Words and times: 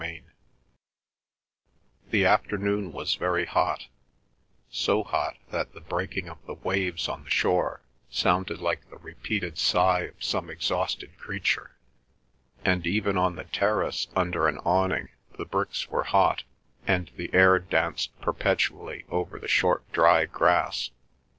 CHAPTER 0.01 0.15
XXV 0.15 0.29
The 2.09 2.25
afternoon 2.25 2.91
was 2.91 3.13
very 3.13 3.45
hot, 3.45 3.85
so 4.71 5.03
hot 5.03 5.37
that 5.51 5.75
the 5.75 5.79
breaking 5.79 6.27
of 6.27 6.43
the 6.47 6.55
waves 6.55 7.07
on 7.07 7.23
the 7.23 7.29
shore 7.29 7.83
sounded 8.09 8.59
like 8.61 8.89
the 8.89 8.97
repeated 8.97 9.59
sigh 9.59 9.99
of 10.05 10.23
some 10.23 10.49
exhausted 10.49 11.15
creature, 11.19 11.75
and 12.65 12.87
even 12.87 13.15
on 13.15 13.35
the 13.35 13.43
terrace 13.43 14.07
under 14.15 14.47
an 14.47 14.57
awning 14.65 15.09
the 15.37 15.45
bricks 15.45 15.87
were 15.89 16.05
hot, 16.05 16.45
and 16.87 17.11
the 17.15 17.31
air 17.31 17.59
danced 17.59 18.19
perpetually 18.21 19.05
over 19.11 19.37
the 19.37 19.47
short 19.47 19.83
dry 19.91 20.25
grass. 20.25 20.89